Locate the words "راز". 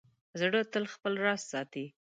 1.25-1.41